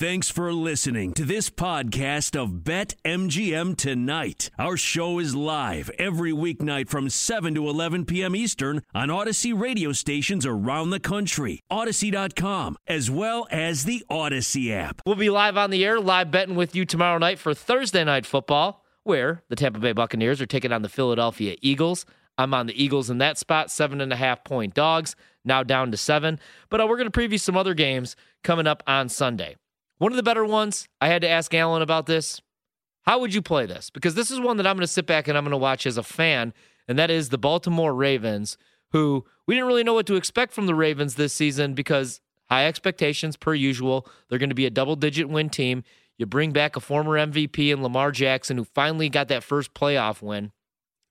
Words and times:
Thanks 0.00 0.30
for 0.30 0.50
listening 0.50 1.12
to 1.12 1.26
this 1.26 1.50
podcast 1.50 2.34
of 2.34 2.64
Bet 2.64 2.94
MGM 3.04 3.76
Tonight. 3.76 4.48
Our 4.58 4.78
show 4.78 5.18
is 5.18 5.34
live 5.34 5.90
every 5.98 6.32
weeknight 6.32 6.88
from 6.88 7.10
7 7.10 7.54
to 7.54 7.68
11 7.68 8.06
p.m. 8.06 8.34
Eastern 8.34 8.80
on 8.94 9.08
Audacy 9.08 9.52
radio 9.54 9.92
stations 9.92 10.46
around 10.46 10.88
the 10.88 11.00
country, 11.00 11.60
Audacy.com, 11.70 12.78
as 12.86 13.10
well 13.10 13.46
as 13.50 13.84
the 13.84 14.02
Audacy 14.10 14.70
app. 14.72 15.02
We'll 15.04 15.16
be 15.16 15.28
live 15.28 15.58
on 15.58 15.68
the 15.68 15.84
air, 15.84 16.00
live 16.00 16.30
betting 16.30 16.54
with 16.56 16.74
you 16.74 16.86
tomorrow 16.86 17.18
night 17.18 17.38
for 17.38 17.52
Thursday 17.52 18.02
night 18.02 18.24
football, 18.24 18.82
where 19.02 19.42
the 19.50 19.56
Tampa 19.56 19.80
Bay 19.80 19.92
Buccaneers 19.92 20.40
are 20.40 20.46
taking 20.46 20.72
on 20.72 20.80
the 20.80 20.88
Philadelphia 20.88 21.56
Eagles. 21.60 22.06
I'm 22.38 22.54
on 22.54 22.68
the 22.68 22.82
Eagles 22.82 23.10
in 23.10 23.18
that 23.18 23.36
spot, 23.36 23.70
seven 23.70 24.00
and 24.00 24.14
a 24.14 24.16
half 24.16 24.44
point 24.44 24.72
dogs, 24.72 25.14
now 25.44 25.62
down 25.62 25.90
to 25.90 25.98
seven. 25.98 26.40
But 26.70 26.80
uh, 26.80 26.86
we're 26.86 26.96
going 26.96 27.10
to 27.10 27.20
preview 27.20 27.38
some 27.38 27.58
other 27.58 27.74
games 27.74 28.16
coming 28.42 28.66
up 28.66 28.82
on 28.86 29.10
Sunday. 29.10 29.56
One 30.00 30.12
of 30.12 30.16
the 30.16 30.22
better 30.22 30.46
ones, 30.46 30.88
I 30.98 31.08
had 31.08 31.20
to 31.20 31.28
ask 31.28 31.52
Alan 31.52 31.82
about 31.82 32.06
this. 32.06 32.40
How 33.02 33.18
would 33.18 33.34
you 33.34 33.42
play 33.42 33.66
this? 33.66 33.90
Because 33.90 34.14
this 34.14 34.30
is 34.30 34.40
one 34.40 34.56
that 34.56 34.66
I'm 34.66 34.76
going 34.76 34.80
to 34.80 34.86
sit 34.86 35.04
back 35.04 35.28
and 35.28 35.36
I'm 35.36 35.44
going 35.44 35.50
to 35.50 35.58
watch 35.58 35.86
as 35.86 35.98
a 35.98 36.02
fan, 36.02 36.54
and 36.88 36.98
that 36.98 37.10
is 37.10 37.28
the 37.28 37.36
Baltimore 37.36 37.94
Ravens, 37.94 38.56
who 38.92 39.26
we 39.46 39.54
didn't 39.54 39.66
really 39.66 39.84
know 39.84 39.92
what 39.92 40.06
to 40.06 40.16
expect 40.16 40.54
from 40.54 40.64
the 40.64 40.74
Ravens 40.74 41.16
this 41.16 41.34
season 41.34 41.74
because 41.74 42.22
high 42.48 42.66
expectations 42.66 43.36
per 43.36 43.52
usual. 43.52 44.08
They're 44.28 44.38
going 44.38 44.48
to 44.48 44.54
be 44.54 44.64
a 44.64 44.70
double 44.70 44.96
digit 44.96 45.28
win 45.28 45.50
team. 45.50 45.84
You 46.16 46.24
bring 46.24 46.50
back 46.50 46.76
a 46.76 46.80
former 46.80 47.18
MVP 47.18 47.70
in 47.70 47.82
Lamar 47.82 48.10
Jackson, 48.10 48.56
who 48.56 48.64
finally 48.64 49.10
got 49.10 49.28
that 49.28 49.44
first 49.44 49.74
playoff 49.74 50.22
win 50.22 50.52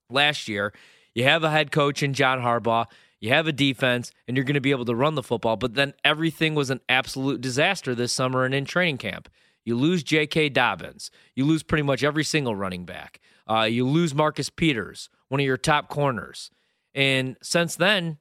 last 0.09 0.47
year. 0.47 0.73
You 1.13 1.25
have 1.25 1.43
a 1.43 1.51
head 1.51 1.71
coach 1.71 2.01
in 2.01 2.15
John 2.15 2.39
Harbaugh. 2.39 2.87
You 3.19 3.29
have 3.29 3.47
a 3.47 3.51
defense, 3.51 4.11
and 4.27 4.37
you're 4.37 4.45
going 4.45 4.53
to 4.53 4.61
be 4.61 4.71
able 4.71 4.85
to 4.85 4.95
run 4.95 5.15
the 5.15 5.23
football. 5.23 5.57
But 5.57 5.73
then 5.73 5.93
everything 6.05 6.55
was 6.55 6.69
an 6.69 6.79
absolute 6.87 7.41
disaster 7.41 7.93
this 7.93 8.13
summer 8.13 8.45
and 8.45 8.55
in 8.55 8.65
training 8.65 8.97
camp. 8.97 9.29
You 9.65 9.75
lose 9.75 10.03
J.K. 10.03 10.49
Dobbins. 10.49 11.11
You 11.35 11.45
lose 11.45 11.63
pretty 11.63 11.83
much 11.83 12.03
every 12.03 12.23
single 12.23 12.55
running 12.55 12.85
back. 12.85 13.19
Uh, 13.49 13.63
you 13.63 13.85
lose 13.85 14.15
Marcus 14.15 14.49
Peters, 14.49 15.09
one 15.27 15.41
of 15.41 15.45
your 15.45 15.57
top 15.57 15.89
corners. 15.89 16.49
And 16.95 17.35
since 17.41 17.75
then, 17.75 18.17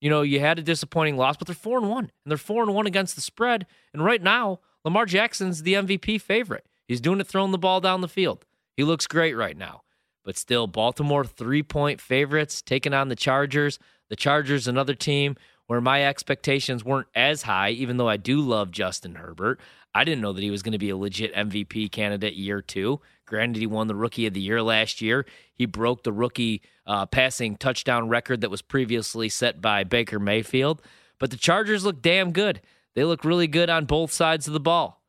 you 0.00 0.10
know, 0.10 0.22
you 0.22 0.40
had 0.40 0.58
a 0.58 0.62
disappointing 0.62 1.16
loss, 1.16 1.36
but 1.36 1.46
they're 1.46 1.54
four 1.54 1.78
and 1.78 1.88
one, 1.88 2.04
and 2.04 2.30
they're 2.30 2.36
four 2.36 2.62
and 2.62 2.74
one 2.74 2.86
against 2.86 3.14
the 3.14 3.20
spread. 3.20 3.66
And 3.92 4.04
right 4.04 4.22
now, 4.22 4.60
Lamar 4.84 5.06
Jackson's 5.06 5.62
the 5.62 5.74
MVP 5.74 6.20
favorite. 6.20 6.66
He's 6.86 7.00
doing 7.00 7.20
it 7.20 7.26
throwing 7.26 7.52
the 7.52 7.58
ball 7.58 7.80
down 7.80 8.00
the 8.00 8.08
field. 8.08 8.44
He 8.76 8.84
looks 8.84 9.06
great 9.06 9.34
right 9.34 9.56
now. 9.56 9.82
But 10.24 10.36
still, 10.36 10.66
Baltimore 10.66 11.24
three 11.24 11.62
point 11.62 12.00
favorites 12.00 12.62
taking 12.62 12.94
on 12.94 13.08
the 13.08 13.16
Chargers. 13.16 13.78
The 14.12 14.16
Chargers, 14.16 14.68
another 14.68 14.94
team 14.94 15.36
where 15.68 15.80
my 15.80 16.04
expectations 16.04 16.84
weren't 16.84 17.06
as 17.14 17.40
high, 17.44 17.70
even 17.70 17.96
though 17.96 18.10
I 18.10 18.18
do 18.18 18.42
love 18.42 18.70
Justin 18.70 19.14
Herbert. 19.14 19.58
I 19.94 20.04
didn't 20.04 20.20
know 20.20 20.34
that 20.34 20.42
he 20.42 20.50
was 20.50 20.62
going 20.62 20.72
to 20.72 20.78
be 20.78 20.90
a 20.90 20.96
legit 20.98 21.34
MVP 21.34 21.90
candidate 21.90 22.34
year 22.34 22.60
two. 22.60 23.00
Granted, 23.24 23.58
he 23.58 23.66
won 23.66 23.86
the 23.86 23.94
Rookie 23.94 24.26
of 24.26 24.34
the 24.34 24.42
Year 24.42 24.60
last 24.60 25.00
year. 25.00 25.24
He 25.54 25.64
broke 25.64 26.02
the 26.02 26.12
rookie 26.12 26.60
uh, 26.86 27.06
passing 27.06 27.56
touchdown 27.56 28.10
record 28.10 28.42
that 28.42 28.50
was 28.50 28.60
previously 28.60 29.30
set 29.30 29.62
by 29.62 29.82
Baker 29.82 30.18
Mayfield. 30.18 30.82
But 31.18 31.30
the 31.30 31.38
Chargers 31.38 31.86
look 31.86 32.02
damn 32.02 32.32
good. 32.32 32.60
They 32.94 33.04
look 33.04 33.24
really 33.24 33.46
good 33.46 33.70
on 33.70 33.86
both 33.86 34.12
sides 34.12 34.46
of 34.46 34.52
the 34.52 34.60
ball. 34.60 35.02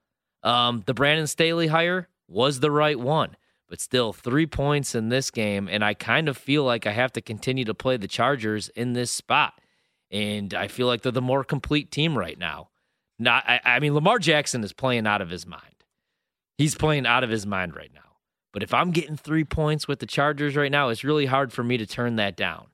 Um, 0.43 0.81
the 0.85 0.93
Brandon 0.93 1.27
Staley 1.27 1.67
hire 1.67 2.07
was 2.29 2.61
the 2.61 2.71
right 2.71 2.97
one 2.97 3.35
but 3.69 3.81
still 3.81 4.13
three 4.13 4.45
points 4.45 4.95
in 4.95 5.09
this 5.09 5.31
game. 5.31 5.67
And 5.67 5.83
I 5.83 5.93
kind 5.93 6.29
of 6.29 6.37
feel 6.37 6.63
like 6.63 6.85
I 6.85 6.91
have 6.91 7.13
to 7.13 7.21
continue 7.21 7.65
to 7.65 7.73
play 7.73 7.97
the 7.97 8.07
Chargers 8.07 8.69
in 8.69 8.93
this 8.93 9.11
spot. 9.11 9.53
And 10.11 10.53
I 10.53 10.67
feel 10.67 10.87
like 10.87 11.01
they're 11.01 11.11
the 11.11 11.21
more 11.21 11.43
complete 11.43 11.91
team 11.91 12.17
right 12.17 12.37
now. 12.37 12.69
Not, 13.17 13.43
I, 13.47 13.61
I 13.63 13.79
mean, 13.79 13.93
Lamar 13.93 14.19
Jackson 14.19 14.63
is 14.63 14.73
playing 14.73 15.07
out 15.07 15.21
of 15.21 15.29
his 15.29 15.45
mind. 15.47 15.83
He's 16.57 16.75
playing 16.75 17.05
out 17.05 17.23
of 17.23 17.29
his 17.29 17.45
mind 17.45 17.75
right 17.75 17.91
now. 17.93 18.01
But 18.51 18.61
if 18.61 18.73
I'm 18.73 18.91
getting 18.91 19.17
three 19.17 19.43
points 19.43 19.87
with 19.87 19.99
the 19.99 20.05
Chargers 20.05 20.55
right 20.55 20.71
now, 20.71 20.89
it's 20.89 21.03
really 21.03 21.25
hard 21.25 21.51
for 21.51 21.63
me 21.63 21.77
to 21.77 21.87
turn 21.87 22.17
that 22.17 22.37
down. 22.37 22.67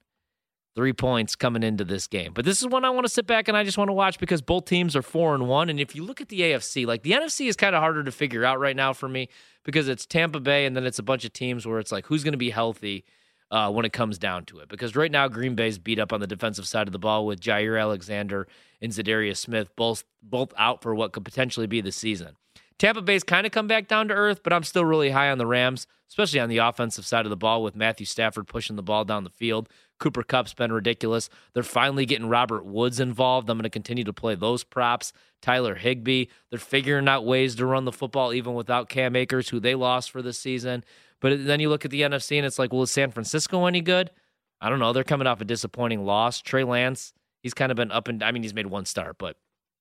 Three 0.76 0.92
points 0.92 1.34
coming 1.34 1.64
into 1.64 1.84
this 1.84 2.06
game. 2.06 2.32
But 2.32 2.44
this 2.44 2.60
is 2.60 2.68
one 2.68 2.84
I 2.84 2.90
want 2.90 3.04
to 3.04 3.12
sit 3.12 3.26
back 3.26 3.48
and 3.48 3.56
I 3.56 3.64
just 3.64 3.76
want 3.76 3.88
to 3.88 3.92
watch 3.92 4.20
because 4.20 4.40
both 4.40 4.66
teams 4.66 4.94
are 4.94 5.02
four 5.02 5.34
and 5.34 5.48
one. 5.48 5.68
And 5.68 5.80
if 5.80 5.96
you 5.96 6.04
look 6.04 6.20
at 6.20 6.28
the 6.28 6.40
AFC, 6.40 6.86
like 6.86 7.02
the 7.02 7.10
NFC 7.10 7.48
is 7.48 7.56
kind 7.56 7.74
of 7.74 7.82
harder 7.82 8.04
to 8.04 8.12
figure 8.12 8.44
out 8.44 8.60
right 8.60 8.76
now 8.76 8.92
for 8.92 9.08
me 9.08 9.28
because 9.64 9.88
it's 9.88 10.06
Tampa 10.06 10.38
Bay 10.38 10.66
and 10.66 10.76
then 10.76 10.86
it's 10.86 11.00
a 11.00 11.02
bunch 11.02 11.24
of 11.24 11.32
teams 11.32 11.66
where 11.66 11.80
it's 11.80 11.90
like 11.90 12.06
who's 12.06 12.22
going 12.22 12.32
to 12.32 12.38
be 12.38 12.50
healthy 12.50 13.04
uh, 13.50 13.70
when 13.70 13.84
it 13.84 13.92
comes 13.92 14.16
down 14.16 14.44
to 14.46 14.58
it. 14.60 14.68
Because 14.68 14.94
right 14.94 15.10
now 15.10 15.26
Green 15.28 15.56
Bay's 15.56 15.78
beat 15.78 15.98
up 15.98 16.12
on 16.12 16.20
the 16.20 16.26
defensive 16.26 16.66
side 16.66 16.86
of 16.86 16.92
the 16.92 16.98
ball 16.98 17.26
with 17.26 17.40
Jaire 17.40 17.80
Alexander 17.80 18.46
and 18.80 18.92
Za'Darius 18.92 19.38
Smith 19.38 19.74
both 19.76 20.04
both 20.22 20.52
out 20.56 20.82
for 20.82 20.94
what 20.94 21.12
could 21.12 21.24
potentially 21.24 21.66
be 21.66 21.80
the 21.80 21.92
season. 21.92 22.36
Tampa 22.80 23.02
Bay's 23.02 23.22
kind 23.22 23.44
of 23.44 23.52
come 23.52 23.66
back 23.66 23.88
down 23.88 24.08
to 24.08 24.14
earth, 24.14 24.42
but 24.42 24.54
I'm 24.54 24.62
still 24.62 24.86
really 24.86 25.10
high 25.10 25.30
on 25.30 25.36
the 25.36 25.46
Rams, 25.46 25.86
especially 26.08 26.40
on 26.40 26.48
the 26.48 26.56
offensive 26.56 27.04
side 27.04 27.26
of 27.26 27.30
the 27.30 27.36
ball 27.36 27.62
with 27.62 27.76
Matthew 27.76 28.06
Stafford 28.06 28.48
pushing 28.48 28.76
the 28.76 28.82
ball 28.82 29.04
down 29.04 29.22
the 29.22 29.28
field. 29.28 29.68
Cooper 29.98 30.22
Kupp's 30.22 30.54
been 30.54 30.72
ridiculous. 30.72 31.28
They're 31.52 31.62
finally 31.62 32.06
getting 32.06 32.30
Robert 32.30 32.64
Woods 32.64 32.98
involved. 32.98 33.50
I'm 33.50 33.58
going 33.58 33.64
to 33.64 33.68
continue 33.68 34.04
to 34.04 34.14
play 34.14 34.34
those 34.34 34.64
props. 34.64 35.12
Tyler 35.42 35.74
Higbee. 35.74 36.28
They're 36.48 36.58
figuring 36.58 37.06
out 37.06 37.26
ways 37.26 37.54
to 37.56 37.66
run 37.66 37.84
the 37.84 37.92
football 37.92 38.32
even 38.32 38.54
without 38.54 38.88
Cam 38.88 39.14
Akers, 39.14 39.50
who 39.50 39.60
they 39.60 39.74
lost 39.74 40.10
for 40.10 40.22
this 40.22 40.38
season. 40.38 40.82
But 41.20 41.44
then 41.44 41.60
you 41.60 41.68
look 41.68 41.84
at 41.84 41.90
the 41.90 42.00
NFC 42.00 42.38
and 42.38 42.46
it's 42.46 42.58
like, 42.58 42.72
well, 42.72 42.84
is 42.84 42.90
San 42.90 43.10
Francisco 43.10 43.66
any 43.66 43.82
good? 43.82 44.10
I 44.58 44.70
don't 44.70 44.78
know. 44.78 44.94
They're 44.94 45.04
coming 45.04 45.26
off 45.26 45.42
a 45.42 45.44
disappointing 45.44 46.06
loss. 46.06 46.40
Trey 46.40 46.64
Lance, 46.64 47.12
he's 47.42 47.52
kind 47.52 47.70
of 47.70 47.76
been 47.76 47.92
up 47.92 48.08
and 48.08 48.22
I 48.22 48.32
mean, 48.32 48.42
he's 48.42 48.54
made 48.54 48.68
one 48.68 48.86
start, 48.86 49.16
but 49.18 49.36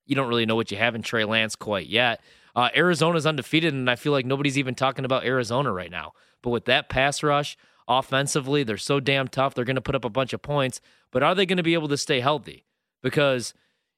you 0.05 0.15
don't 0.15 0.27
really 0.27 0.45
know 0.45 0.57
what 0.57 0.69
you 0.69 0.75
have 0.77 0.95
in 0.95 1.01
Trey 1.01 1.23
Lance 1.23 1.55
quite 1.55 1.87
yet. 1.87 2.19
Uh, 2.55 2.69
Arizona's 2.75 3.25
undefeated, 3.25 3.73
and 3.73 3.89
I 3.89 3.95
feel 3.95 4.11
like 4.11 4.25
nobody's 4.25 4.57
even 4.57 4.75
talking 4.75 5.05
about 5.05 5.25
Arizona 5.25 5.71
right 5.71 5.91
now. 5.91 6.13
But 6.41 6.51
with 6.51 6.65
that 6.65 6.89
pass 6.89 7.21
rush, 7.23 7.57
offensively, 7.87 8.63
they're 8.63 8.77
so 8.77 8.99
damn 8.99 9.27
tough. 9.27 9.53
They're 9.53 9.65
going 9.65 9.75
to 9.75 9.81
put 9.81 9.95
up 9.95 10.05
a 10.05 10.09
bunch 10.09 10.33
of 10.33 10.41
points, 10.41 10.81
but 11.11 11.23
are 11.23 11.35
they 11.35 11.45
going 11.45 11.57
to 11.57 11.63
be 11.63 11.73
able 11.73 11.87
to 11.89 11.97
stay 11.97 12.19
healthy? 12.19 12.65
Because 13.01 13.53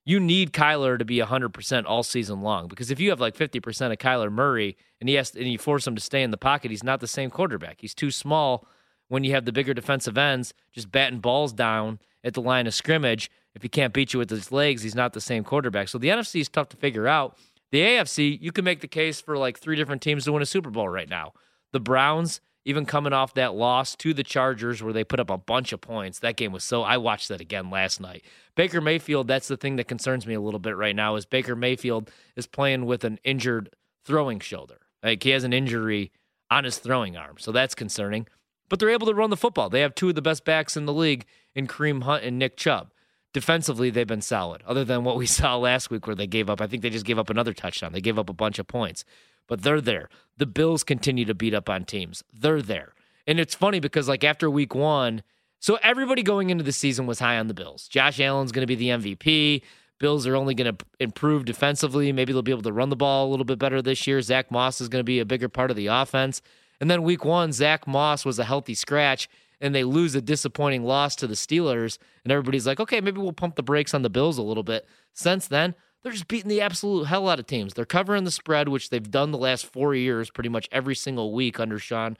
you 0.06 0.20
need 0.20 0.52
Kyler 0.54 0.98
to 0.98 1.06
be 1.06 1.18
100% 1.18 1.86
all 1.86 2.04
season 2.04 2.42
long. 2.42 2.68
Because 2.68 2.90
if 2.90 3.00
you 3.00 3.10
have 3.10 3.20
like 3.20 3.36
50% 3.36 3.92
of 3.92 3.98
Kyler 3.98 4.32
Murray 4.32 4.76
and 5.00 5.08
he 5.08 5.16
has 5.16 5.36
and 5.36 5.48
you 5.48 5.58
force 5.58 5.86
him 5.86 5.96
to 5.96 6.02
stay 6.02 6.24
in 6.24 6.32
the 6.32 6.38
pocket, 6.38 6.72
he's 6.72 6.84
not 6.84 7.00
the 7.00 7.08
same 7.08 7.30
quarterback. 7.30 7.78
He's 7.82 7.94
too 7.94 8.12
small 8.12 8.68
when 9.10 9.24
you 9.24 9.34
have 9.34 9.46
the 9.46 9.52
bigger 9.52 9.74
defensive 9.74 10.18
ends 10.18 10.54
just 10.72 10.92
batting 10.92 11.20
balls 11.20 11.54
down 11.54 12.00
at 12.24 12.34
the 12.34 12.42
line 12.42 12.66
of 12.66 12.74
scrimmage. 12.74 13.30
If 13.54 13.62
he 13.62 13.70
can't 13.70 13.94
beat 13.94 14.14
you 14.14 14.20
with 14.20 14.30
his 14.30 14.52
legs, 14.52 14.84
he's 14.84 14.96
not 14.96 15.14
the 15.14 15.22
same 15.22 15.44
quarterback. 15.44 15.90
So 15.90 15.98
the 15.98 16.08
NFC 16.08 16.40
is 16.42 16.50
tough 16.50 16.70
to 16.70 16.78
figure 16.78 17.08
out. 17.08 17.38
The 17.72 17.80
AFC, 17.80 18.38
you 18.42 18.52
can 18.52 18.66
make 18.66 18.82
the 18.82 18.88
case 18.88 19.22
for 19.22 19.38
like 19.38 19.58
three 19.58 19.76
different 19.76 20.02
teams 20.02 20.26
to 20.26 20.34
win 20.34 20.42
a 20.42 20.46
Super 20.46 20.70
Bowl 20.70 20.90
right 20.90 21.10
now. 21.10 21.34
The 21.72 21.80
Browns, 21.80 22.42
even 22.66 22.86
coming 22.86 23.14
off 23.14 23.34
that 23.36 23.54
loss 23.54 23.96
to 23.98 24.14
the 24.14 24.24
Chargers 24.24 24.84
where 24.84 24.94
they 24.94 25.06
put 25.06 25.22
up 25.22 25.30
a 25.30 25.38
bunch 25.38 25.72
of 25.72 25.80
points. 25.80 26.20
That 26.20 26.36
game 26.36 26.52
was 26.52 26.64
so 26.64 26.84
I 26.84 26.98
watched 26.98 27.30
that 27.30 27.42
again 27.42 27.70
last 27.70 28.02
night. 28.02 28.24
Baker 28.56 28.82
Mayfield, 28.82 29.28
that's 29.28 29.48
the 29.48 29.58
thing 29.58 29.78
that 29.78 29.88
concerns 29.88 30.28
me 30.28 30.34
a 30.34 30.42
little 30.42 30.60
bit 30.60 30.76
right 30.76 30.96
now 30.96 31.16
is 31.16 31.26
Baker 31.26 31.56
Mayfield 31.56 32.12
is 32.36 32.46
playing 32.46 32.86
with 32.86 33.06
an 33.06 33.20
injured 33.24 33.70
throwing 34.06 34.40
shoulder. 34.42 34.80
Like 35.02 35.24
he 35.24 35.30
has 35.30 35.46
an 35.46 35.54
injury 35.54 36.12
on 36.50 36.66
his 36.66 36.78
throwing 36.78 37.16
arm. 37.16 37.38
So 37.40 37.54
that's 37.54 37.74
concerning. 37.74 38.28
But 38.68 38.80
they're 38.80 38.90
able 38.90 39.08
to 39.08 39.14
run 39.14 39.30
the 39.30 39.38
football. 39.38 39.70
They 39.70 39.82
have 39.82 39.96
two 39.96 40.10
of 40.10 40.16
the 40.16 40.22
best 40.22 40.44
backs 40.46 40.76
in 40.76 40.86
the 40.86 40.94
league 40.94 41.26
in 41.56 41.68
Kareem 41.68 42.04
Hunt 42.04 42.24
and 42.24 42.38
Nick 42.38 42.58
Chubb 42.58 42.92
defensively 43.34 43.90
they've 43.90 44.08
been 44.08 44.22
solid 44.22 44.62
other 44.66 44.84
than 44.84 45.04
what 45.04 45.18
we 45.18 45.26
saw 45.40 45.56
last 45.56 45.90
week 45.90 46.08
where 46.08 46.16
they 46.16 46.28
gave 46.28 46.50
up 46.50 46.62
i 46.62 46.68
think 46.68 46.82
they 46.82 46.90
just 46.90 47.06
gave 47.06 47.20
up 47.20 47.30
another 47.30 47.54
touchdown. 47.54 47.94
They 47.94 48.02
gave 48.02 48.20
up 48.20 48.30
a 48.30 48.34
bunch 48.34 48.60
of 48.60 48.68
points 48.68 49.06
but 49.48 49.64
they're 49.64 49.82
there. 49.82 50.08
The 50.38 50.46
bills 50.46 50.84
continue 50.84 51.26
to 51.26 51.34
beat 51.34 51.54
up 51.54 51.68
on 51.68 51.84
teams. 51.84 52.24
They're 52.32 52.62
there. 52.62 52.94
And 53.28 53.38
it's 53.38 53.54
funny 53.54 53.82
because 53.82 54.08
like 54.08 54.24
after 54.24 54.50
week 54.50 54.74
one 54.74 55.24
so 55.60 55.78
everybody 55.84 56.24
going 56.24 56.50
into 56.50 56.64
the 56.64 56.72
season 56.72 57.06
was 57.06 57.20
high 57.20 57.38
on 57.38 57.48
the 57.48 57.54
bills. 57.54 57.88
Josh 57.88 58.20
allen's 58.20 58.52
going 58.52 58.64
to 58.64 58.68
be 58.68 58.76
the 58.76 58.90
mvp 58.90 59.62
bills 60.02 60.26
are 60.26 60.36
only 60.36 60.56
going 60.56 60.76
to 60.76 60.86
improve 61.00 61.46
defensively. 61.46 62.12
Maybe 62.12 62.34
they'll 62.34 62.42
be 62.42 62.52
able 62.52 62.64
to 62.64 62.74
run 62.74 62.90
the 62.90 62.96
ball 62.96 63.28
a 63.28 63.30
little 63.30 63.46
bit 63.46 63.60
better 63.60 63.82
this 63.82 64.08
year. 64.08 64.20
Zach 64.22 64.50
moss 64.50 64.82
is 64.82 64.90
going 64.90 65.00
to 65.00 65.06
be 65.06 65.20
a 65.20 65.26
bigger 65.26 65.48
part 65.48 65.70
of 65.70 65.78
the 65.78 65.88
offense. 65.88 66.42
And 66.82 66.90
then 66.90 67.04
week 67.04 67.24
one 67.24 67.54
zach 67.54 67.88
moss 67.88 68.26
was 68.26 68.40
a 68.40 68.44
healthy 68.44 68.74
scratch 68.74 69.30
and 69.62 69.74
they 69.74 69.84
lose 69.84 70.16
a 70.16 70.22
disappointing 70.22 70.84
loss 70.84 71.16
to 71.18 71.28
the 71.28 71.36
Steelers, 71.36 71.98
and 72.24 72.32
everybody's 72.32 72.68
like, 72.68 72.80
okay, 72.80 73.00
maybe 73.00 73.22
we'll 73.22 73.32
pump 73.32 73.56
the 73.56 73.64
brakes 73.64 73.94
on 73.94 74.02
the 74.02 74.10
Bills 74.10 74.38
a 74.38 74.42
little 74.42 74.64
bit. 74.64 74.88
Since 75.14 75.48
then, 75.48 75.76
they're 76.02 76.12
just 76.12 76.28
beating 76.28 76.50
the 76.50 76.62
absolute 76.62 77.06
hell 77.06 77.30
out 77.30 77.40
of 77.40 77.46
teams. 77.46 77.74
They're 77.74 77.86
covering 77.86 78.24
the 78.24 78.32
spread, 78.32 78.68
which 78.68 78.90
they've 78.90 79.12
done 79.12 79.32
the 79.32 79.38
last 79.38 79.68
four 79.68 79.94
years, 79.94 80.32
pretty 80.32 80.50
much 80.50 80.68
every 80.72 80.96
single 80.96 81.32
week 81.32 81.60
under 81.60 81.78
Sean 81.78 82.18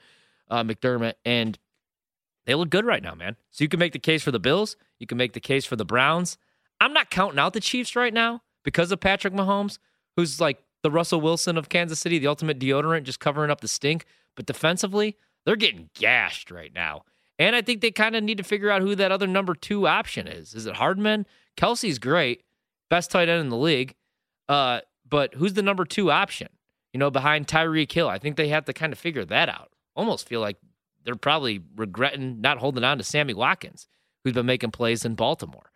uh, 0.48 0.62
McDermott, 0.62 1.14
and 1.24 1.58
they 2.46 2.54
look 2.54 2.70
good 2.70 2.84
right 2.84 3.02
now, 3.02 3.14
man. 3.14 3.36
So 3.50 3.64
you 3.64 3.68
can 3.68 3.80
make 3.80 3.92
the 3.92 3.98
case 3.98 4.22
for 4.22 4.30
the 4.30 4.40
Bills, 4.40 4.76
you 4.98 5.06
can 5.06 5.18
make 5.18 5.32
the 5.32 5.40
case 5.40 5.64
for 5.64 5.76
the 5.76 5.84
Browns. 5.84 6.38
I'm 6.80 6.92
not 6.92 7.10
counting 7.10 7.38
out 7.38 7.52
the 7.52 7.60
Chiefs 7.60 7.94
right 7.96 8.12
now 8.12 8.42
because 8.64 8.92
of 8.92 9.00
Patrick 9.00 9.34
Mahomes, 9.34 9.78
who's 10.16 10.40
like 10.40 10.62
the 10.82 10.90
Russell 10.90 11.20
Wilson 11.20 11.56
of 11.56 11.68
Kansas 11.68 12.00
City, 12.00 12.18
the 12.18 12.26
ultimate 12.26 12.58
deodorant, 12.58 13.04
just 13.04 13.20
covering 13.20 13.50
up 13.50 13.60
the 13.60 13.68
stink. 13.68 14.04
But 14.34 14.46
defensively, 14.46 15.16
they're 15.44 15.56
getting 15.56 15.90
gashed 15.94 16.50
right 16.50 16.72
now. 16.74 17.02
And 17.38 17.56
I 17.56 17.62
think 17.62 17.80
they 17.80 17.90
kind 17.90 18.14
of 18.14 18.22
need 18.22 18.38
to 18.38 18.44
figure 18.44 18.70
out 18.70 18.82
who 18.82 18.94
that 18.94 19.12
other 19.12 19.26
number 19.26 19.54
two 19.54 19.86
option 19.86 20.26
is. 20.28 20.54
Is 20.54 20.66
it 20.66 20.76
Hardman? 20.76 21.26
Kelsey's 21.56 21.98
great, 21.98 22.44
best 22.88 23.10
tight 23.10 23.28
end 23.28 23.40
in 23.40 23.48
the 23.48 23.56
league. 23.56 23.94
Uh, 24.48 24.80
but 25.08 25.34
who's 25.34 25.54
the 25.54 25.62
number 25.62 25.84
two 25.84 26.10
option? 26.10 26.48
You 26.92 26.98
know, 26.98 27.10
behind 27.10 27.46
Tyreek 27.46 27.90
Hill. 27.90 28.08
I 28.08 28.18
think 28.18 28.36
they 28.36 28.48
have 28.48 28.66
to 28.66 28.72
kind 28.72 28.92
of 28.92 28.98
figure 28.98 29.24
that 29.24 29.48
out. 29.48 29.70
Almost 29.96 30.28
feel 30.28 30.40
like 30.40 30.58
they're 31.04 31.14
probably 31.16 31.62
regretting 31.76 32.40
not 32.40 32.58
holding 32.58 32.84
on 32.84 32.98
to 32.98 33.04
Sammy 33.04 33.34
Watkins, 33.34 33.88
who's 34.22 34.34
been 34.34 34.46
making 34.46 34.70
plays 34.70 35.04
in 35.04 35.14
Baltimore. 35.14 35.72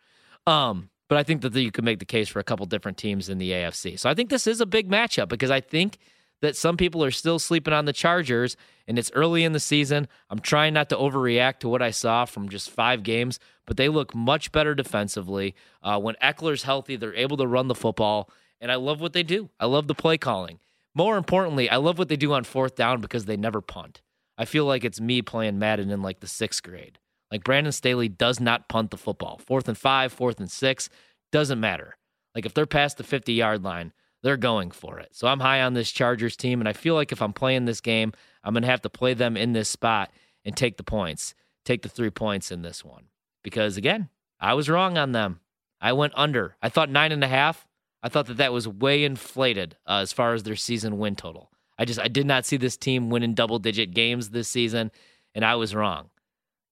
Um, 0.47 0.91
but 1.09 1.19
I 1.19 1.23
think 1.23 1.43
that 1.43 1.55
you 1.55 1.71
could 1.71 1.85
make 1.85 1.99
the 1.99 2.05
case 2.05 2.29
for 2.29 2.39
a 2.41 2.45
couple 2.45 2.67
different 2.67 2.99
teams 2.99 3.29
in 3.29 3.39
the 3.39 3.51
AFC. 3.51 3.99
So 3.99 4.11
I 4.11 4.15
think 4.15 4.31
this 4.31 4.47
is 4.47 4.61
a 4.61 4.67
big 4.67 4.89
matchup 4.91 5.29
because 5.29 5.51
I 5.51 5.61
think 5.61 5.99
that 6.43 6.57
some 6.57 6.77
people 6.77 7.03
are 7.03 7.11
still 7.11 7.39
sleeping 7.39 7.73
on 7.73 7.85
the 7.85 7.93
Chargers 7.93 8.57
and 8.87 8.99
it's 8.99 9.11
early 9.15 9.45
in 9.45 9.53
the 9.53 9.61
season. 9.61 10.09
I'm 10.31 10.39
trying 10.39 10.75
not 10.75 10.89
to 10.91 10.97
overreact 10.97 11.61
to 11.61 11.69
what 11.69 11.83
I 11.83 11.91
saw 11.91 12.25
from 12.25 12.49
just 12.49 12.71
five 12.71 13.03
games, 13.03 13.39
but 13.67 13.77
they 13.77 13.89
look 13.89 14.15
much 14.15 14.53
better 14.53 14.75
defensively. 14.75 15.55
Uh, 15.83 15.99
when 15.99 16.15
Ekeler's 16.23 16.63
healthy, 16.63 16.97
they're 16.97 17.15
able 17.15 17.37
to 17.39 17.47
run 17.47 17.69
the 17.69 17.75
football, 17.75 18.31
and 18.61 18.71
I 18.71 18.77
love 18.77 19.01
what 19.01 19.13
they 19.13 19.23
do. 19.23 19.51
I 19.59 19.67
love 19.67 19.89
the 19.89 19.95
play 19.95 20.19
calling. 20.19 20.61
More 20.95 21.17
importantly, 21.17 21.69
I 21.69 21.77
love 21.77 21.99
what 21.99 22.09
they 22.09 22.17
do 22.17 22.33
on 22.33 22.45
fourth 22.45 22.77
down 22.77 23.01
because 23.01 23.25
they 23.25 23.37
never 23.37 23.61
punt. 23.61 24.03
I 24.39 24.45
feel 24.45 24.65
like 24.65 24.85
it's 24.85 25.01
me 25.01 25.23
playing 25.23 25.59
Madden 25.59 25.91
in 25.91 26.03
like 26.03 26.21
the 26.21 26.27
sixth 26.27 26.63
grade. 26.63 26.99
Like 27.31 27.45
Brandon 27.45 27.73
Staley 27.73 28.09
does 28.09 28.41
not 28.41 28.69
punt 28.69 28.91
the 28.91 28.97
football. 28.97 29.41
Fourth 29.45 29.69
and 29.69 29.77
five, 29.77 30.13
fourth 30.13 30.39
and 30.39 30.51
six, 30.51 30.89
doesn't 31.33 31.61
matter. 31.61 31.97
Like 32.35 32.47
if 32.47 32.55
they're 32.55 32.67
past 32.67 32.99
the 32.99 33.05
50 33.05 33.33
yard 33.33 33.65
line, 33.65 33.93
they're 34.23 34.37
going 34.37 34.71
for 34.71 34.99
it. 34.99 35.09
So 35.13 35.29
I'm 35.29 35.41
high 35.41 35.63
on 35.63 35.75
this 35.75 35.91
Chargers 35.91 36.37
team, 36.37 36.61
and 36.61 36.69
I 36.69 36.73
feel 36.73 36.95
like 36.95 37.13
if 37.13 37.23
I'm 37.23 37.33
playing 37.33 37.65
this 37.65 37.81
game, 37.81 38.13
I'm 38.43 38.55
going 38.55 38.63
to 38.63 38.69
have 38.69 38.83
to 38.83 38.91
play 38.91 39.15
them 39.15 39.37
in 39.37 39.53
this 39.53 39.69
spot 39.69 40.11
and 40.45 40.57
take 40.57 40.77
the 40.77 40.83
points, 40.83 41.35
take 41.65 41.83
the 41.83 41.89
three 41.89 42.11
points 42.11 42.51
in 42.51 42.63
this 42.63 42.85
one. 42.85 43.05
Because 43.43 43.77
again, 43.77 44.09
I 44.41 44.55
was 44.55 44.69
wrong 44.69 44.99
on 44.99 45.13
them. 45.13 45.41
I 45.81 45.93
went 45.93 46.15
under. 46.17 46.57
I 46.63 46.69
thought 46.69 46.91
nine 46.91 47.13
and 47.13 47.23
a 47.23 47.29
half. 47.29 47.67
I 48.03 48.09
thought 48.09 48.27
that 48.27 48.37
that 48.37 48.53
was 48.53 48.69
way 48.69 49.05
inflated 49.05 49.77
uh, 49.87 49.99
as 49.99 50.13
far 50.13 50.35
as 50.35 50.43
their 50.43 50.57
season 50.57 50.99
win 50.99 51.17
total. 51.17 51.51
I 51.79 51.85
just 51.85 52.01
I 52.01 52.09
did 52.09 52.27
not 52.27 52.47
see 52.47 52.57
this 52.57 52.77
team 52.77 53.11
winning 53.11 53.35
double 53.35 53.59
digit 53.59 53.93
games 53.93 54.31
this 54.31 54.49
season, 54.49 54.91
and 55.35 55.45
I 55.45 55.57
was 55.57 55.75
wrong. 55.75 56.11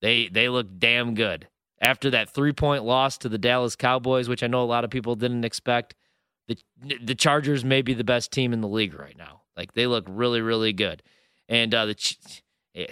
They 0.01 0.29
they 0.29 0.49
look 0.49 0.79
damn 0.79 1.15
good 1.15 1.49
after 1.81 2.11
that 2.11 2.31
three 2.31 2.53
point 2.53 2.85
loss 2.85 3.19
to 3.19 3.29
the 3.29 3.39
Dallas 3.39 3.77
Cowboys, 3.77 4.29
which 4.29 4.43
I 4.43 4.47
know 4.47 4.63
a 4.63 4.65
lot 4.65 4.85
of 4.85 4.91
people 4.91 5.17
didn't 5.17 5.45
expect. 5.45 5.95
The 6.49 6.59
the 7.03 7.15
Chargers 7.15 7.65
may 7.65 7.83
be 7.83 7.95
the 7.95 8.05
best 8.05 8.31
team 8.31 8.53
in 8.53 8.61
the 8.61 8.69
league 8.69 8.95
right 8.95 9.17
now. 9.17 9.43
Like 9.57 9.73
they 9.75 9.87
look 9.87 10.05
really 10.09 10.41
really 10.41 10.73
good, 10.73 11.03
and 11.49 11.75
uh, 11.75 11.87
the 11.87 12.17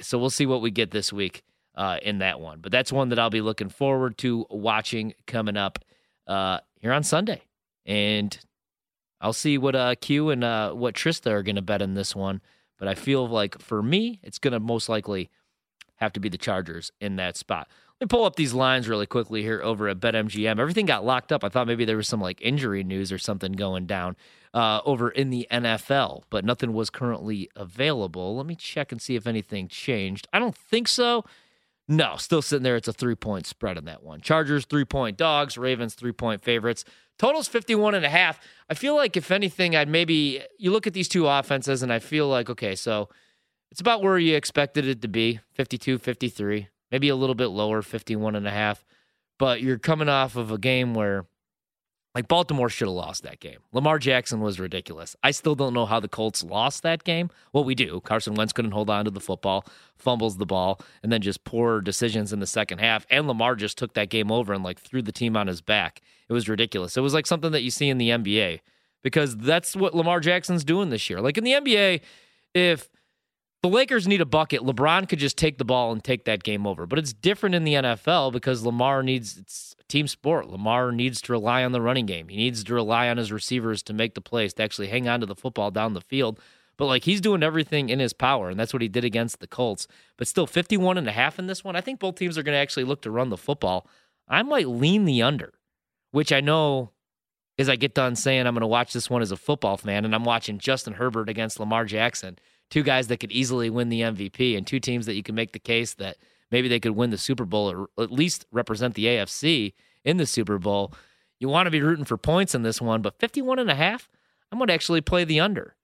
so 0.00 0.18
we'll 0.18 0.30
see 0.30 0.46
what 0.46 0.62
we 0.62 0.70
get 0.70 0.90
this 0.90 1.12
week 1.12 1.42
uh, 1.74 1.98
in 2.02 2.18
that 2.18 2.40
one. 2.40 2.60
But 2.60 2.72
that's 2.72 2.92
one 2.92 3.08
that 3.10 3.18
I'll 3.18 3.30
be 3.30 3.40
looking 3.40 3.68
forward 3.68 4.16
to 4.18 4.46
watching 4.50 5.14
coming 5.26 5.56
up 5.56 5.78
uh, 6.26 6.60
here 6.76 6.92
on 6.92 7.02
Sunday, 7.02 7.42
and 7.84 8.38
I'll 9.20 9.32
see 9.32 9.58
what 9.58 9.74
uh, 9.74 9.94
Q 10.00 10.30
and 10.30 10.44
uh, 10.44 10.72
what 10.72 10.94
Trista 10.94 11.30
are 11.30 11.42
going 11.42 11.56
to 11.56 11.62
bet 11.62 11.82
in 11.82 11.94
this 11.94 12.14
one. 12.14 12.40
But 12.78 12.88
I 12.88 12.94
feel 12.94 13.28
like 13.28 13.60
for 13.60 13.82
me, 13.82 14.18
it's 14.22 14.38
going 14.38 14.52
to 14.52 14.60
most 14.60 14.88
likely 14.88 15.30
have 15.96 16.12
to 16.14 16.20
be 16.20 16.28
the 16.28 16.38
Chargers 16.38 16.90
in 17.00 17.16
that 17.16 17.36
spot. 17.36 17.68
Me 18.02 18.06
pull 18.06 18.24
up 18.24 18.34
these 18.34 18.52
lines 18.52 18.88
really 18.88 19.06
quickly 19.06 19.42
here 19.42 19.62
over 19.62 19.86
at 19.86 20.00
BetMGM. 20.00 20.58
Everything 20.58 20.86
got 20.86 21.04
locked 21.04 21.30
up. 21.30 21.44
I 21.44 21.48
thought 21.48 21.68
maybe 21.68 21.84
there 21.84 21.96
was 21.96 22.08
some 22.08 22.20
like 22.20 22.40
injury 22.40 22.82
news 22.82 23.12
or 23.12 23.18
something 23.18 23.52
going 23.52 23.86
down 23.86 24.16
uh, 24.52 24.80
over 24.84 25.08
in 25.08 25.30
the 25.30 25.46
NFL, 25.52 26.24
but 26.28 26.44
nothing 26.44 26.72
was 26.72 26.90
currently 26.90 27.48
available. 27.54 28.36
Let 28.36 28.46
me 28.46 28.56
check 28.56 28.90
and 28.90 29.00
see 29.00 29.14
if 29.14 29.28
anything 29.28 29.68
changed. 29.68 30.26
I 30.32 30.40
don't 30.40 30.56
think 30.56 30.88
so. 30.88 31.24
No, 31.86 32.16
still 32.16 32.42
sitting 32.42 32.64
there. 32.64 32.74
It's 32.74 32.88
a 32.88 32.92
three 32.92 33.14
point 33.14 33.46
spread 33.46 33.78
on 33.78 33.84
that 33.84 34.02
one. 34.02 34.20
Chargers, 34.20 34.64
three 34.64 34.84
point 34.84 35.16
dogs. 35.16 35.56
Ravens, 35.56 35.94
three 35.94 36.10
point 36.10 36.42
favorites. 36.42 36.84
Total's 37.20 37.46
51 37.46 37.94
and 37.94 38.04
a 38.04 38.10
half. 38.10 38.40
I 38.68 38.74
feel 38.74 38.96
like 38.96 39.16
if 39.16 39.30
anything, 39.30 39.76
I'd 39.76 39.88
maybe, 39.88 40.42
you 40.58 40.72
look 40.72 40.88
at 40.88 40.92
these 40.92 41.06
two 41.06 41.28
offenses 41.28 41.84
and 41.84 41.92
I 41.92 42.00
feel 42.00 42.26
like, 42.26 42.50
okay, 42.50 42.74
so 42.74 43.10
it's 43.70 43.80
about 43.80 44.02
where 44.02 44.18
you 44.18 44.34
expected 44.34 44.88
it 44.88 45.02
to 45.02 45.08
be 45.08 45.38
52, 45.52 45.98
53 45.98 46.66
maybe 46.92 47.08
a 47.08 47.16
little 47.16 47.34
bit 47.34 47.48
lower, 47.48 47.82
51 47.82 48.36
and 48.36 48.46
a 48.46 48.50
half. 48.50 48.84
But 49.38 49.62
you're 49.62 49.78
coming 49.78 50.08
off 50.08 50.36
of 50.36 50.52
a 50.52 50.58
game 50.58 50.94
where 50.94 51.24
like 52.14 52.28
Baltimore 52.28 52.68
should 52.68 52.88
have 52.88 52.94
lost 52.94 53.22
that 53.22 53.40
game. 53.40 53.60
Lamar 53.72 53.98
Jackson 53.98 54.40
was 54.40 54.60
ridiculous. 54.60 55.16
I 55.22 55.30
still 55.30 55.54
don't 55.54 55.72
know 55.72 55.86
how 55.86 55.98
the 55.98 56.08
Colts 56.08 56.44
lost 56.44 56.82
that 56.82 57.04
game. 57.04 57.30
Well, 57.52 57.64
we 57.64 57.74
do. 57.74 58.00
Carson 58.02 58.34
Wentz 58.34 58.52
couldn't 58.52 58.72
hold 58.72 58.90
on 58.90 59.06
to 59.06 59.10
the 59.10 59.20
football, 59.20 59.64
fumbles 59.96 60.36
the 60.36 60.44
ball, 60.44 60.78
and 61.02 61.10
then 61.10 61.22
just 61.22 61.44
poor 61.44 61.80
decisions 61.80 62.32
in 62.32 62.40
the 62.40 62.46
second 62.46 62.80
half. 62.80 63.06
And 63.08 63.26
Lamar 63.26 63.56
just 63.56 63.78
took 63.78 63.94
that 63.94 64.10
game 64.10 64.30
over 64.30 64.52
and 64.52 64.62
like 64.62 64.78
threw 64.78 65.00
the 65.00 65.10
team 65.10 65.36
on 65.36 65.46
his 65.46 65.62
back. 65.62 66.02
It 66.28 66.34
was 66.34 66.48
ridiculous. 66.48 66.98
It 66.98 67.00
was 67.00 67.14
like 67.14 67.26
something 67.26 67.52
that 67.52 67.62
you 67.62 67.70
see 67.70 67.88
in 67.88 67.96
the 67.96 68.10
NBA 68.10 68.60
because 69.02 69.36
that's 69.38 69.74
what 69.74 69.94
Lamar 69.94 70.20
Jackson's 70.20 70.64
doing 70.64 70.90
this 70.90 71.08
year. 71.08 71.20
Like 71.20 71.38
in 71.38 71.44
the 71.44 71.52
NBA, 71.52 72.02
if 72.54 72.90
the 73.62 73.68
Lakers 73.68 74.08
need 74.08 74.20
a 74.20 74.26
bucket. 74.26 74.62
LeBron 74.62 75.08
could 75.08 75.20
just 75.20 75.38
take 75.38 75.58
the 75.58 75.64
ball 75.64 75.92
and 75.92 76.02
take 76.02 76.24
that 76.24 76.42
game 76.42 76.66
over. 76.66 76.84
But 76.84 76.98
it's 76.98 77.12
different 77.12 77.54
in 77.54 77.62
the 77.62 77.74
NFL 77.74 78.32
because 78.32 78.64
Lamar 78.64 79.04
needs 79.04 79.38
it's 79.38 79.76
team 79.88 80.08
sport. 80.08 80.48
Lamar 80.48 80.90
needs 80.90 81.20
to 81.22 81.32
rely 81.32 81.62
on 81.62 81.70
the 81.70 81.80
running 81.80 82.06
game. 82.06 82.28
He 82.28 82.36
needs 82.36 82.64
to 82.64 82.74
rely 82.74 83.08
on 83.08 83.18
his 83.18 83.30
receivers 83.30 83.82
to 83.84 83.92
make 83.92 84.14
the 84.14 84.20
plays, 84.20 84.52
to 84.54 84.64
actually 84.64 84.88
hang 84.88 85.08
on 85.08 85.20
to 85.20 85.26
the 85.26 85.36
football 85.36 85.70
down 85.70 85.94
the 85.94 86.00
field. 86.00 86.40
But 86.76 86.86
like 86.86 87.04
he's 87.04 87.20
doing 87.20 87.44
everything 87.44 87.88
in 87.88 88.00
his 88.00 88.12
power, 88.12 88.50
and 88.50 88.58
that's 88.58 88.72
what 88.72 88.82
he 88.82 88.88
did 88.88 89.04
against 89.04 89.38
the 89.38 89.46
Colts. 89.46 89.86
But 90.16 90.26
still 90.26 90.48
51 90.48 90.98
and 90.98 91.08
a 91.08 91.12
half 91.12 91.38
in 91.38 91.46
this 91.46 91.62
one. 91.62 91.76
I 91.76 91.80
think 91.80 92.00
both 92.00 92.16
teams 92.16 92.36
are 92.36 92.42
going 92.42 92.56
to 92.56 92.60
actually 92.60 92.84
look 92.84 93.02
to 93.02 93.10
run 93.12 93.28
the 93.28 93.36
football. 93.36 93.86
I 94.26 94.42
might 94.42 94.68
lean 94.68 95.04
the 95.04 95.22
under, 95.22 95.52
which 96.10 96.32
I 96.32 96.40
know 96.40 96.90
as 97.58 97.68
I 97.68 97.76
get 97.76 97.94
done 97.94 98.16
saying 98.16 98.46
I'm 98.46 98.54
going 98.54 98.62
to 98.62 98.66
watch 98.66 98.92
this 98.92 99.10
one 99.10 99.22
as 99.22 99.30
a 99.30 99.36
football 99.36 99.76
fan, 99.76 100.04
and 100.04 100.14
I'm 100.14 100.24
watching 100.24 100.58
Justin 100.58 100.94
Herbert 100.94 101.28
against 101.28 101.60
Lamar 101.60 101.84
Jackson 101.84 102.38
two 102.72 102.82
guys 102.82 103.08
that 103.08 103.18
could 103.18 103.30
easily 103.30 103.68
win 103.68 103.90
the 103.90 104.00
MVP 104.00 104.56
and 104.56 104.66
two 104.66 104.80
teams 104.80 105.04
that 105.04 105.14
you 105.14 105.22
can 105.22 105.34
make 105.34 105.52
the 105.52 105.58
case 105.58 105.92
that 105.94 106.16
maybe 106.50 106.68
they 106.68 106.80
could 106.80 106.92
win 106.92 107.10
the 107.10 107.18
Super 107.18 107.44
Bowl 107.44 107.70
or 107.70 108.02
at 108.02 108.10
least 108.10 108.46
represent 108.50 108.94
the 108.94 109.04
AFC 109.04 109.74
in 110.04 110.16
the 110.16 110.24
Super 110.24 110.58
Bowl. 110.58 110.94
You 111.38 111.50
want 111.50 111.66
to 111.66 111.70
be 111.70 111.82
rooting 111.82 112.06
for 112.06 112.16
points 112.16 112.54
in 112.54 112.62
this 112.62 112.80
one, 112.80 113.02
but 113.02 113.18
51 113.18 113.58
and 113.58 113.70
a 113.70 113.74
half, 113.74 114.08
I'm 114.50 114.58
going 114.58 114.68
to 114.68 114.74
actually 114.74 115.02
play 115.02 115.24
the 115.24 115.38
under. 115.38 115.76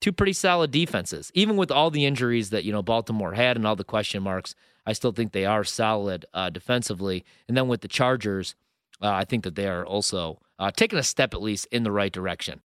Two 0.00 0.10
pretty 0.10 0.32
solid 0.32 0.70
defenses. 0.70 1.30
Even 1.34 1.58
with 1.58 1.70
all 1.70 1.90
the 1.90 2.06
injuries 2.06 2.48
that, 2.48 2.64
you 2.64 2.72
know, 2.72 2.82
Baltimore 2.82 3.34
had 3.34 3.58
and 3.58 3.66
all 3.66 3.76
the 3.76 3.84
question 3.84 4.22
marks, 4.22 4.54
I 4.86 4.94
still 4.94 5.12
think 5.12 5.32
they 5.32 5.44
are 5.44 5.64
solid 5.64 6.24
uh, 6.32 6.48
defensively. 6.48 7.26
And 7.46 7.56
then 7.56 7.68
with 7.68 7.82
the 7.82 7.88
Chargers, 7.88 8.54
uh, 9.02 9.10
I 9.10 9.24
think 9.24 9.44
that 9.44 9.54
they 9.54 9.66
are 9.66 9.84
also 9.84 10.40
uh, 10.58 10.70
taking 10.70 10.98
a 10.98 11.02
step 11.02 11.34
at 11.34 11.42
least 11.42 11.66
in 11.70 11.82
the 11.82 11.92
right 11.92 12.12
direction. 12.12 12.60